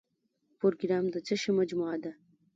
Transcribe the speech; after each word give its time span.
پروګرام 0.59 1.05
د 1.13 1.15
څه 1.27 1.35
شی 1.41 1.51
مجموعه 1.59 1.97
ده؟ 2.03 2.11